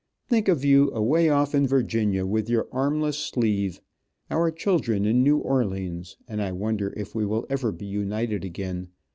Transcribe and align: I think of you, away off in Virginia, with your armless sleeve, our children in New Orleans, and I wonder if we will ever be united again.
I 0.01 0.29
think 0.31 0.47
of 0.47 0.65
you, 0.65 0.89
away 0.93 1.29
off 1.29 1.53
in 1.53 1.67
Virginia, 1.67 2.25
with 2.25 2.49
your 2.49 2.67
armless 2.71 3.19
sleeve, 3.19 3.79
our 4.31 4.49
children 4.49 5.05
in 5.05 5.21
New 5.21 5.37
Orleans, 5.37 6.17
and 6.27 6.41
I 6.41 6.53
wonder 6.53 6.91
if 6.97 7.13
we 7.13 7.23
will 7.23 7.45
ever 7.51 7.71
be 7.71 7.85
united 7.85 8.43
again. 8.43 8.87